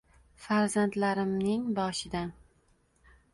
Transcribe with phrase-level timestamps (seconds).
[0.45, 2.33] farzandlarimning boshidan